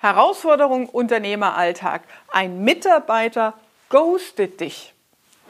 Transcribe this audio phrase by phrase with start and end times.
[0.00, 2.02] Herausforderung Unternehmeralltag.
[2.32, 3.54] Ein Mitarbeiter
[3.88, 4.94] ghostet dich.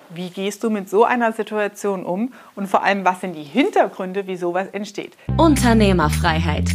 [0.08, 4.26] Wie gehst du mit so einer Situation um und vor allem, was sind die Hintergründe,
[4.26, 5.12] wie sowas entsteht?
[5.37, 6.71] Unternehmerfreiheit.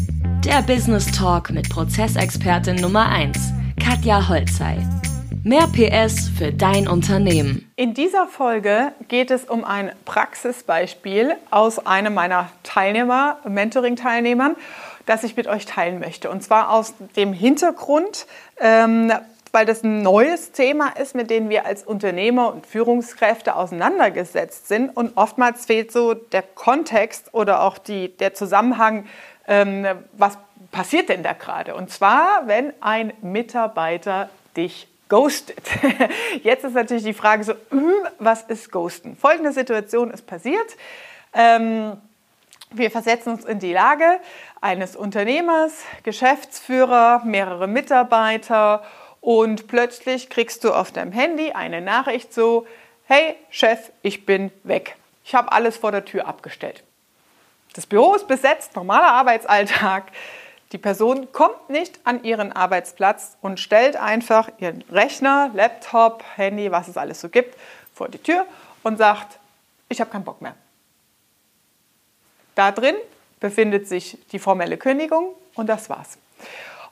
[0.45, 3.39] Der Business Talk mit Prozessexpertin Nummer 1,
[3.83, 4.77] Katja Holzei.
[5.43, 7.69] Mehr PS für dein Unternehmen.
[7.75, 14.55] In dieser Folge geht es um ein Praxisbeispiel aus einem meiner Teilnehmer, Mentoring-Teilnehmern
[15.05, 16.29] das ich mit euch teilen möchte.
[16.29, 18.25] Und zwar aus dem Hintergrund,
[18.59, 19.11] ähm,
[19.51, 24.89] weil das ein neues Thema ist, mit dem wir als Unternehmer und Führungskräfte auseinandergesetzt sind.
[24.89, 29.05] Und oftmals fehlt so der Kontext oder auch die, der Zusammenhang,
[29.47, 30.37] ähm, was
[30.71, 31.75] passiert denn da gerade?
[31.75, 35.61] Und zwar, wenn ein Mitarbeiter dich ghostet.
[36.43, 39.15] Jetzt ist natürlich die Frage so, hm, was ist Ghosten?
[39.15, 40.75] Folgende Situation ist passiert.
[41.33, 41.97] Ähm,
[42.73, 44.19] wir versetzen uns in die Lage
[44.61, 45.73] eines Unternehmers,
[46.03, 48.83] Geschäftsführer, mehrere Mitarbeiter
[49.21, 52.67] und plötzlich kriegst du auf deinem Handy eine Nachricht so,
[53.05, 54.95] hey Chef, ich bin weg.
[55.23, 56.83] Ich habe alles vor der Tür abgestellt.
[57.73, 60.11] Das Büro ist besetzt, normaler Arbeitsalltag.
[60.71, 66.87] Die Person kommt nicht an ihren Arbeitsplatz und stellt einfach ihren Rechner, Laptop, Handy, was
[66.87, 67.55] es alles so gibt,
[67.93, 68.45] vor die Tür
[68.81, 69.39] und sagt,
[69.89, 70.55] ich habe keinen Bock mehr.
[72.55, 72.95] Da drin
[73.39, 76.17] befindet sich die formelle Kündigung und das war's.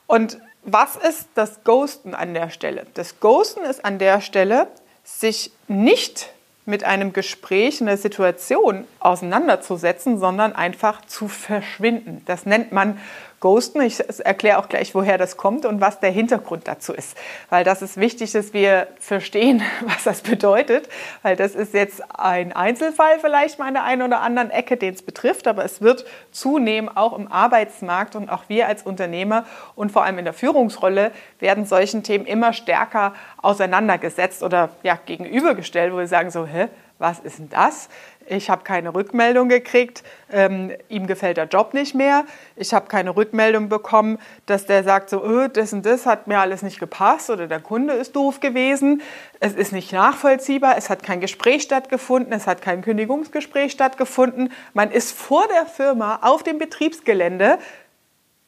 [0.06, 2.86] Und was ist das Ghosten an der Stelle?
[2.94, 4.68] Das Ghosten ist an der Stelle,
[5.04, 6.32] sich nicht
[6.64, 12.22] mit einem Gespräch, einer Situation auseinanderzusetzen, sondern einfach zu verschwinden.
[12.26, 12.98] Das nennt man
[13.42, 13.80] Ghosten.
[13.82, 17.16] Ich erkläre auch gleich, woher das kommt und was der Hintergrund dazu ist.
[17.50, 20.88] Weil das ist wichtig, dass wir verstehen, was das bedeutet.
[21.22, 24.94] Weil das ist jetzt ein Einzelfall vielleicht mal an der einen oder anderen Ecke, den
[24.94, 25.48] es betrifft.
[25.48, 30.18] Aber es wird zunehmend auch im Arbeitsmarkt und auch wir als Unternehmer und vor allem
[30.18, 31.10] in der Führungsrolle
[31.40, 37.18] werden solchen Themen immer stärker auseinandergesetzt oder ja, gegenübergestellt, wo wir sagen so, hä, was
[37.18, 37.88] ist denn das?
[38.26, 42.24] Ich habe keine Rückmeldung gekriegt, ähm, ihm gefällt der Job nicht mehr.
[42.54, 46.38] Ich habe keine Rückmeldung bekommen, dass der sagt, so, öh, das und das hat mir
[46.38, 49.02] alles nicht gepasst oder der Kunde ist doof gewesen.
[49.40, 54.52] Es ist nicht nachvollziehbar, es hat kein Gespräch stattgefunden, es hat kein Kündigungsgespräch stattgefunden.
[54.72, 57.58] Man ist vor der Firma auf dem Betriebsgelände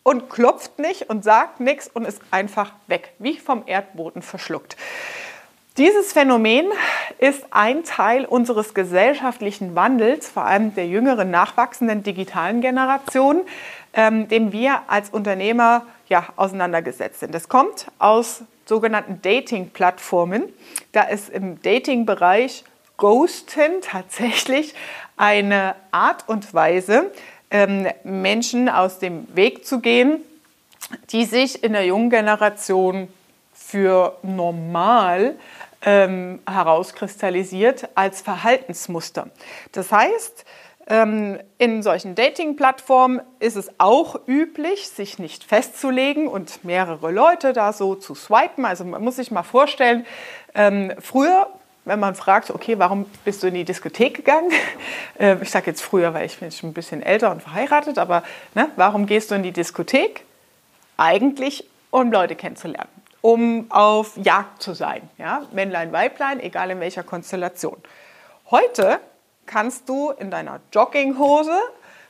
[0.05, 4.77] und klopft nicht und sagt nichts und ist einfach weg, wie vom Erdboden verschluckt.
[5.77, 6.67] Dieses Phänomen
[7.19, 13.43] ist ein Teil unseres gesellschaftlichen Wandels, vor allem der jüngeren, nachwachsenden digitalen Generation,
[13.93, 17.35] ähm, dem wir als Unternehmer ja, auseinandergesetzt sind.
[17.35, 20.45] Das kommt aus sogenannten Dating-Plattformen.
[20.93, 22.63] Da ist im Dating-Bereich
[22.97, 24.75] Ghosten tatsächlich
[25.17, 27.11] eine Art und Weise,
[27.55, 30.21] ähm, Menschen aus dem Weg zu gehen,
[31.11, 33.07] die sich in der jungen Generation
[33.55, 35.37] für normal
[35.83, 39.29] ähm, herauskristallisiert als Verhaltensmuster.
[39.71, 40.45] Das heißt,
[40.89, 47.73] ähm, in solchen Dating-Plattformen ist es auch üblich, sich nicht festzulegen und mehrere Leute da
[47.73, 48.65] so zu swipen.
[48.65, 50.05] Also man muss sich mal vorstellen,
[50.57, 51.49] ähm, früher
[51.85, 54.51] wenn man fragt, okay, warum bist du in die Diskothek gegangen?
[55.17, 58.25] Äh, ich sage jetzt früher, weil ich bin schon ein bisschen älter und verheiratet, aber
[58.57, 60.25] ne, warum gehst du in die Diskothek?
[60.97, 62.89] Eigentlich, um Leute kennenzulernen
[63.25, 65.09] um auf Jagd zu sein.
[65.17, 65.47] Ja?
[65.51, 67.79] Männlein, Weiblein, egal in welcher Konstellation.
[68.51, 69.01] Heute
[69.47, 71.59] kannst du in deiner Jogginghose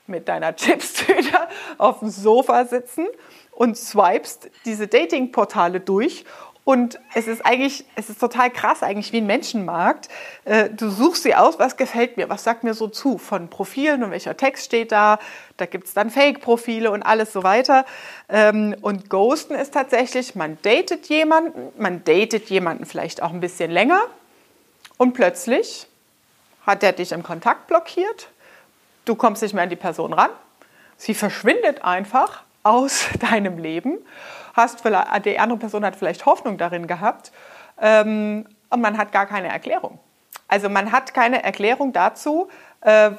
[0.09, 1.47] mit deiner Chipstüte
[1.79, 3.06] auf dem Sofa sitzen
[3.53, 6.25] und swipest diese Datingportale durch
[6.65, 10.09] und es ist eigentlich, es ist total krass, eigentlich wie ein Menschenmarkt.
[10.47, 14.03] Äh, du suchst sie aus, was gefällt mir, was sagt mir so zu, von Profilen
[14.03, 15.19] und welcher Text steht da.
[15.59, 17.85] Da gibt es dann Fake-Profile und alles so weiter.
[18.31, 23.71] Ähm, und Ghosten ist tatsächlich, man datet jemanden, man datet jemanden vielleicht auch ein bisschen
[23.71, 24.01] länger
[24.97, 25.87] und plötzlich
[26.65, 28.29] hat der dich im Kontakt blockiert.
[29.05, 30.31] Du kommst nicht mehr an die Person ran.
[30.97, 33.99] Sie verschwindet einfach aus deinem Leben
[34.55, 37.33] hast vielleicht, die andere Person hat vielleicht Hoffnung darin gehabt
[37.81, 39.99] ähm, und man hat gar keine Erklärung.
[40.49, 42.49] Also man hat keine Erklärung dazu,
[42.83, 43.11] äh,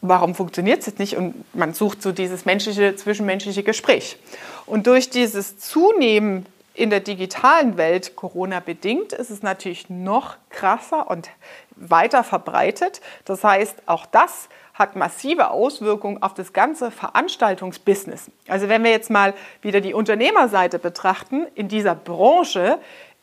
[0.00, 4.18] warum funktioniert es jetzt nicht und man sucht so dieses menschliche, zwischenmenschliche Gespräch.
[4.66, 11.10] Und durch dieses Zunehmen in der digitalen Welt, Corona bedingt, ist es natürlich noch krasser
[11.10, 11.28] und
[11.76, 13.00] weiter verbreitet.
[13.24, 18.30] Das heißt, auch das hat massive Auswirkungen auf das ganze Veranstaltungsbusiness.
[18.48, 22.78] Also wenn wir jetzt mal wieder die Unternehmerseite betrachten, in dieser Branche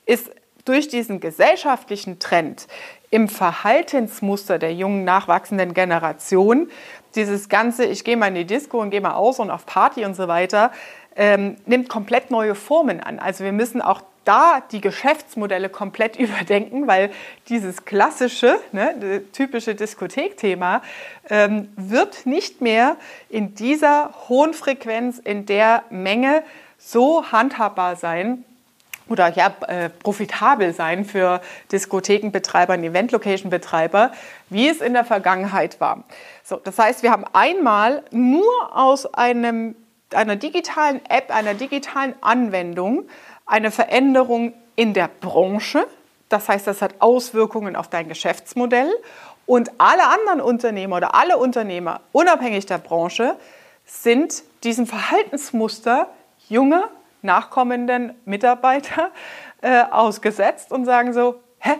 [0.05, 0.31] ist
[0.65, 2.67] durch diesen gesellschaftlichen Trend
[3.09, 6.69] im Verhaltensmuster der jungen nachwachsenden Generation
[7.15, 10.05] dieses ganze, ich gehe mal in die Disco und gehe mal aus und auf Party
[10.05, 10.71] und so weiter,
[11.15, 13.19] ähm, nimmt komplett neue Formen an.
[13.19, 17.11] Also wir müssen auch da die Geschäftsmodelle komplett überdenken, weil
[17.49, 20.81] dieses klassische, ne, typische Diskothekthema
[21.29, 22.97] ähm, wird nicht mehr
[23.29, 26.43] in dieser hohen Frequenz, in der Menge
[26.77, 28.43] so handhabbar sein,
[29.09, 31.41] oder ja, äh, profitabel sein für
[31.71, 34.11] Diskothekenbetreiber und Event-Location-Betreiber,
[34.49, 36.03] wie es in der Vergangenheit war.
[36.43, 39.75] So, das heißt, wir haben einmal nur aus einem,
[40.13, 43.07] einer digitalen App, einer digitalen Anwendung
[43.47, 45.87] eine Veränderung in der Branche.
[46.29, 48.91] Das heißt, das hat Auswirkungen auf dein Geschäftsmodell.
[49.45, 53.37] Und alle anderen Unternehmer oder alle Unternehmer, unabhängig der Branche,
[53.85, 56.09] sind diesem Verhaltensmuster
[56.49, 56.89] junger
[57.21, 59.11] nachkommenden Mitarbeiter
[59.61, 61.71] äh, ausgesetzt und sagen so, hä,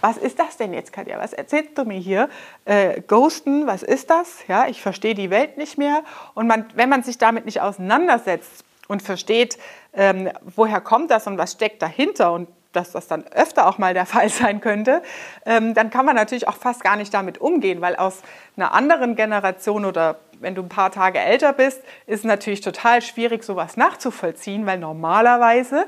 [0.00, 1.18] was ist das denn jetzt, Katja?
[1.18, 2.28] Was erzählst du mir hier?
[2.64, 4.46] Äh, Ghosten, was ist das?
[4.48, 6.02] Ja, ich verstehe die Welt nicht mehr.
[6.34, 9.58] Und man, wenn man sich damit nicht auseinandersetzt und versteht,
[9.92, 13.94] ähm, woher kommt das und was steckt dahinter und dass das dann öfter auch mal
[13.94, 15.02] der Fall sein könnte,
[15.46, 18.22] ähm, dann kann man natürlich auch fast gar nicht damit umgehen, weil aus
[18.56, 23.00] einer anderen Generation oder wenn du ein paar Tage älter bist, ist es natürlich total
[23.00, 25.86] schwierig, sowas nachzuvollziehen, weil normalerweise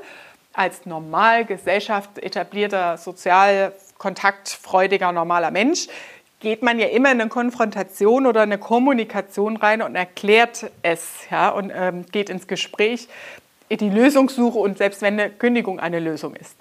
[0.53, 5.87] als normal Gesellschaft etablierter, sozial kontaktfreudiger, normaler Mensch
[6.39, 11.49] geht man ja immer in eine Konfrontation oder eine Kommunikation rein und erklärt es ja,
[11.49, 13.07] und ähm, geht ins Gespräch,
[13.69, 16.55] in die Lösungssuche und selbst wenn eine Kündigung eine Lösung ist.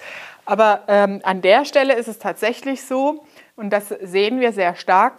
[0.44, 3.24] Aber ähm, an der Stelle ist es tatsächlich so,
[3.56, 5.14] und das sehen wir sehr stark,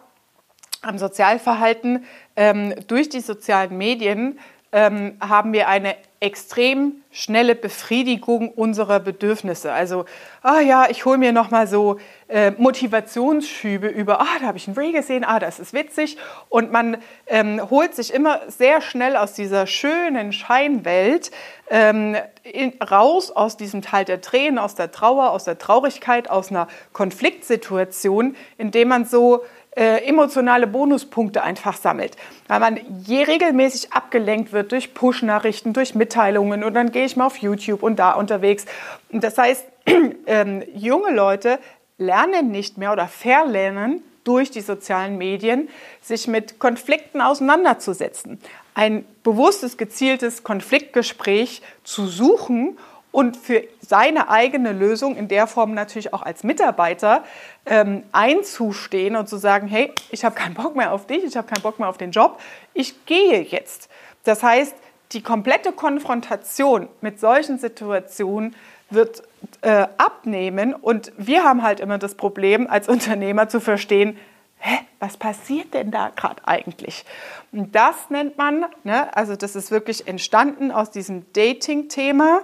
[0.82, 2.06] am Sozialverhalten
[2.36, 4.40] ähm, durch die sozialen Medien
[4.72, 9.72] ähm, haben wir eine extrem schnelle Befriedigung unserer Bedürfnisse.
[9.72, 10.06] Also,
[10.42, 14.68] ah ja, ich hole mir noch mal so äh, Motivationsschübe über, ah, da habe ich
[14.68, 16.18] ein Reel gesehen, ah, das ist witzig.
[16.50, 16.98] Und man
[17.28, 21.30] ähm, holt sich immer sehr schnell aus dieser schönen Scheinwelt
[21.70, 26.50] ähm, in, raus, aus diesem Teil der Tränen, aus der Trauer, aus der Traurigkeit, aus
[26.50, 29.44] einer Konfliktsituation, indem man so
[29.78, 32.18] äh, emotionale Bonuspunkte einfach sammelt.
[32.48, 37.28] Weil man je regelmäßig abgelenkt wird durch Push-Nachrichten, durch Mitteilungen und dann gehe ich mal
[37.28, 38.66] auf YouTube und da unterwegs.
[39.12, 39.66] Und das heißt,
[40.26, 41.60] ähm, junge Leute
[42.00, 45.70] lernen nicht mehr oder verlernen durch die sozialen Medien,
[46.02, 48.42] sich mit Konflikten auseinanderzusetzen.
[48.74, 52.78] Ein bewusstes, gezieltes Konfliktgespräch zu suchen
[53.18, 57.24] und für seine eigene Lösung in der Form natürlich auch als Mitarbeiter
[57.66, 61.48] ähm, einzustehen und zu sagen, hey, ich habe keinen Bock mehr auf dich, ich habe
[61.48, 62.40] keinen Bock mehr auf den Job,
[62.76, 63.90] ich gehe jetzt.
[64.24, 64.76] Das heißt,
[65.14, 68.56] die komplette Konfrontation mit solchen Situationen
[68.92, 69.24] wird
[69.62, 74.20] äh, abnehmen und wir haben halt immer das Problem als Unternehmer zu verstehen,
[74.60, 77.04] hä, was passiert denn da gerade eigentlich?
[77.52, 82.42] Und das nennt man, ne, also das ist wirklich entstanden aus diesem Dating-Thema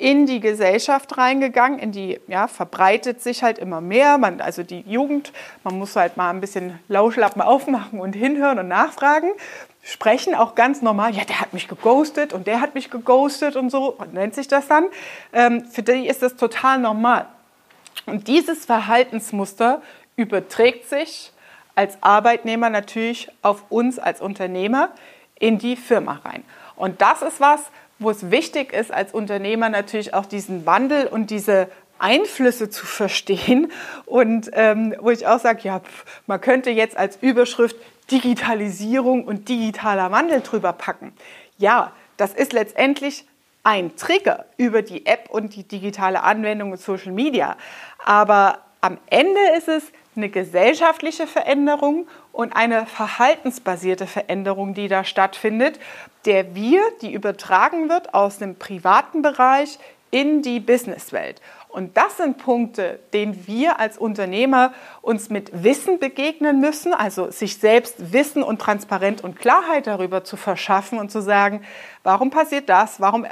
[0.00, 4.16] in die Gesellschaft reingegangen, in die, ja, verbreitet sich halt immer mehr.
[4.16, 5.30] Man, also die Jugend,
[5.62, 9.30] man muss halt mal ein bisschen Lauschlappen aufmachen und hinhören und nachfragen.
[9.82, 13.68] Sprechen auch ganz normal, ja, der hat mich geghostet und der hat mich geghostet und
[13.68, 14.86] so, nennt sich das dann.
[15.34, 17.26] Ähm, für die ist das total normal.
[18.06, 19.82] Und dieses Verhaltensmuster
[20.16, 21.30] überträgt sich
[21.74, 24.90] als Arbeitnehmer natürlich auf uns als Unternehmer
[25.38, 26.42] in die Firma rein.
[26.76, 27.60] Und das ist was,
[28.00, 31.68] wo es wichtig ist, als Unternehmer natürlich auch diesen Wandel und diese
[32.00, 33.70] Einflüsse zu verstehen
[34.06, 35.82] und ähm, wo ich auch sage, ja,
[36.26, 37.76] man könnte jetzt als Überschrift
[38.10, 41.12] Digitalisierung und digitaler Wandel drüber packen.
[41.58, 43.24] Ja, das ist letztendlich
[43.62, 47.56] ein Trigger über die App und die digitale Anwendung und Social Media.
[48.02, 55.80] Aber am Ende ist es eine gesellschaftliche Veränderung und eine verhaltensbasierte Veränderung, die da stattfindet,
[56.26, 59.78] der wir, die übertragen wird aus dem privaten Bereich
[60.10, 61.40] in die Businesswelt.
[61.72, 67.58] Und das sind Punkte, denen wir als Unternehmer uns mit Wissen begegnen müssen, also sich
[67.58, 71.62] selbst Wissen und Transparenz und Klarheit darüber zu verschaffen und zu sagen,
[72.02, 73.28] warum passiert das, warum äh,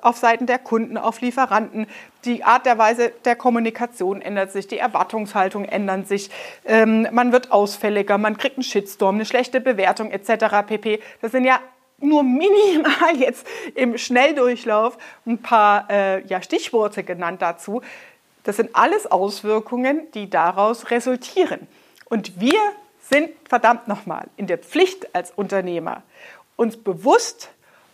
[0.00, 1.88] auf Seiten der Kunden, auf Lieferanten,
[2.24, 6.30] die Art der Weise der Kommunikation ändert sich, die Erwartungshaltung ändern sich,
[6.64, 10.64] ähm, man wird ausfälliger, man kriegt einen Shitstorm, eine schlechte Bewertung etc.
[10.68, 11.00] pp.
[11.20, 11.58] Das sind ja
[12.02, 17.82] nur minimal jetzt im Schnelldurchlauf ein paar äh, ja, Stichworte genannt dazu.
[18.44, 21.66] Das sind alles Auswirkungen, die daraus resultieren.
[22.06, 22.58] Und wir
[23.10, 26.02] sind verdammt nochmal in der Pflicht als Unternehmer,
[26.56, 27.50] uns bewusst,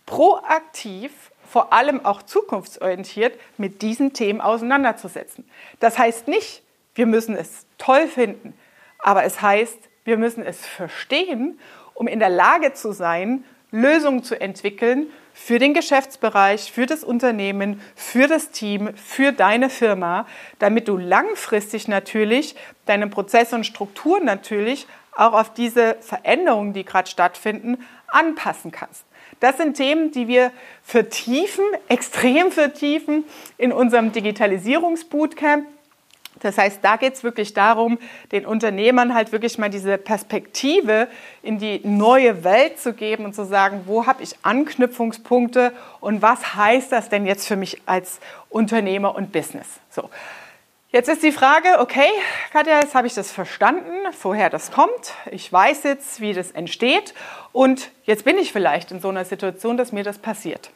[0.07, 1.13] proaktiv,
[1.47, 5.49] vor allem auch zukunftsorientiert mit diesen Themen auseinanderzusetzen.
[5.81, 6.63] Das heißt nicht,
[6.95, 8.55] wir müssen es toll finden,
[8.99, 11.59] aber es heißt, wir müssen es verstehen,
[11.95, 17.81] um in der Lage zu sein, Lösungen zu entwickeln für den Geschäftsbereich, für das Unternehmen,
[17.95, 20.27] für das Team, für deine Firma,
[20.59, 22.57] damit du langfristig natürlich
[22.87, 29.05] deine Prozesse und Strukturen natürlich auch auf diese Veränderungen, die gerade stattfinden, anpassen kannst.
[29.41, 30.51] Das sind Themen, die wir
[30.83, 33.25] vertiefen, extrem vertiefen
[33.59, 35.67] in unserem Digitalisierungsbootcamp.
[36.41, 37.99] Das heißt, da geht es wirklich darum,
[38.33, 41.09] den Unternehmern halt wirklich mal diese Perspektive
[41.43, 46.55] in die neue Welt zu geben und zu sagen, wo habe ich Anknüpfungspunkte und was
[46.55, 49.67] heißt das denn jetzt für mich als Unternehmer und Business?
[49.91, 50.11] So.
[50.91, 52.09] Jetzt ist die Frage, okay,
[52.51, 53.93] Katja, jetzt habe ich das verstanden,
[54.23, 55.13] woher das kommt.
[55.31, 57.13] Ich weiß jetzt, wie das entsteht
[57.53, 60.71] und jetzt bin ich vielleicht in so einer Situation, dass mir das passiert.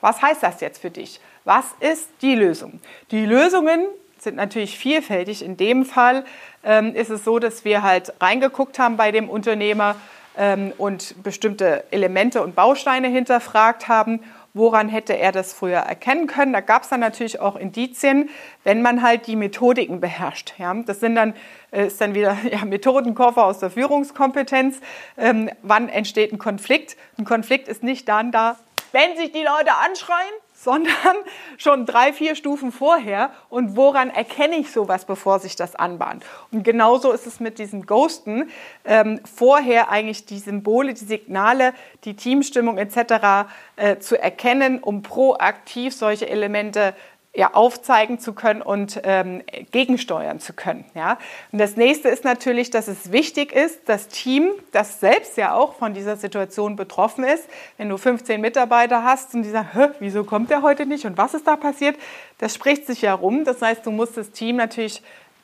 [0.00, 1.20] Was heißt das jetzt für dich?
[1.44, 2.80] Was ist die Lösung?
[3.10, 3.86] Die Lösungen
[4.22, 5.44] sind natürlich vielfältig.
[5.44, 6.24] In dem Fall
[6.64, 9.96] ähm, ist es so, dass wir halt reingeguckt haben bei dem Unternehmer
[10.36, 14.20] ähm, und bestimmte Elemente und Bausteine hinterfragt haben.
[14.52, 16.52] Woran hätte er das früher erkennen können?
[16.52, 18.30] Da gab es dann natürlich auch Indizien,
[18.64, 20.54] wenn man halt die Methodiken beherrscht.
[20.58, 20.74] Ja?
[20.74, 21.34] Das sind dann,
[21.70, 24.80] äh, ist dann wieder ja, Methodenkoffer aus der Führungskompetenz.
[25.16, 26.96] Ähm, wann entsteht ein Konflikt?
[27.16, 28.56] Ein Konflikt ist nicht dann da,
[28.92, 31.16] wenn sich die Leute anschreien, sondern
[31.56, 33.30] schon drei, vier Stufen vorher.
[33.48, 36.24] Und woran erkenne ich sowas, bevor sich das anbahnt?
[36.52, 38.50] Und genauso ist es mit diesem Ghosten.
[38.84, 41.72] Ähm, vorher eigentlich die Symbole, die Signale,
[42.04, 43.48] die Teamstimmung etc.
[43.76, 46.94] Äh, zu erkennen, um proaktiv solche Elemente
[47.32, 50.84] ja, aufzeigen zu können und ähm, gegensteuern zu können.
[50.94, 51.16] Ja?
[51.52, 55.74] Und das nächste ist natürlich, dass es wichtig ist, das Team, das selbst ja auch
[55.74, 60.50] von dieser Situation betroffen ist, wenn du 15 Mitarbeiter hast und die sagen, wieso kommt
[60.50, 61.96] der heute nicht und was ist da passiert,
[62.38, 63.44] das spricht sich ja rum.
[63.44, 65.00] Das heißt, du musst das Team natürlich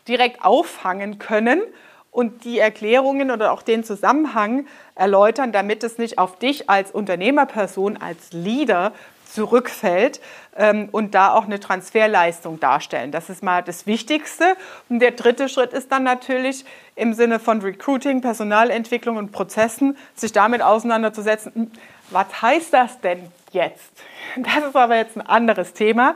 [0.08, 1.62] direkt auffangen können
[2.10, 7.98] und die Erklärungen oder auch den Zusammenhang erläutern, damit es nicht auf dich als Unternehmerperson,
[7.98, 8.92] als Leader
[9.26, 10.20] zurückfällt
[10.56, 13.12] ähm, und da auch eine Transferleistung darstellen.
[13.12, 14.56] Das ist mal das Wichtigste.
[14.88, 16.64] Und der dritte Schritt ist dann natürlich
[16.94, 21.52] im Sinne von Recruiting, Personalentwicklung und Prozessen, sich damit auseinanderzusetzen.
[21.54, 21.70] Hm,
[22.10, 23.90] was heißt das denn jetzt?
[24.36, 26.14] Das ist aber jetzt ein anderes Thema.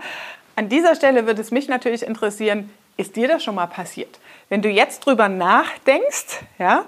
[0.57, 4.19] An dieser Stelle würde es mich natürlich interessieren, ist dir das schon mal passiert?
[4.51, 6.85] Wenn du jetzt drüber nachdenkst, ja,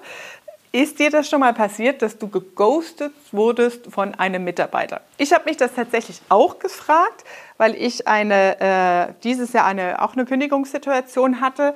[0.73, 5.03] ist dir das schon mal passiert, dass du geghostet wurdest von einem Mitarbeiter?
[5.19, 7.25] Ich habe mich das tatsächlich auch gefragt,
[7.59, 11.75] weil ich eine, äh, dieses Jahr eine, auch eine Kündigungssituation hatte.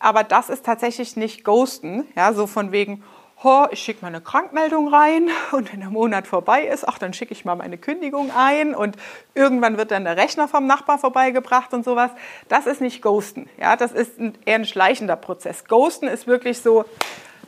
[0.00, 3.04] Aber das ist tatsächlich nicht Ghosten, ja, so von wegen,
[3.44, 7.12] oh, ich schicke mal eine Krankmeldung rein und wenn der Monat vorbei ist, ach, dann
[7.12, 8.96] schicke ich mal meine Kündigung ein und
[9.36, 12.10] irgendwann wird dann der Rechner vom Nachbar vorbeigebracht und sowas.
[12.48, 15.64] Das ist nicht Ghosten, ja, das ist ein, eher ein schleichender Prozess.
[15.66, 16.84] Ghosten ist wirklich so,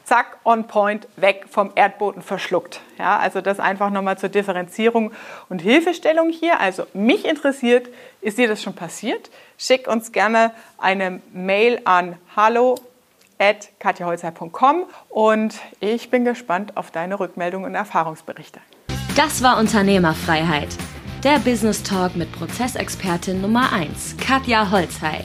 [0.04, 2.80] zack, on point, weg vom Erdboden verschluckt.
[2.99, 5.12] Ja, also das einfach nochmal zur Differenzierung
[5.49, 6.61] und Hilfestellung hier.
[6.61, 7.88] Also mich interessiert,
[8.20, 9.30] ist dir das schon passiert?
[9.58, 12.76] Schick uns gerne eine Mail an hallo
[13.38, 13.70] at
[15.08, 18.61] und ich bin gespannt auf deine Rückmeldungen und Erfahrungsberichte.
[19.16, 20.68] Das war Unternehmerfreiheit.
[21.25, 25.25] Der Business Talk mit Prozessexpertin Nummer 1, Katja Holzhey.